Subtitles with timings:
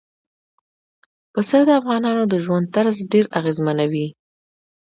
[1.33, 4.07] پسه د افغانانو د ژوند طرز ډېر اغېزمنوي.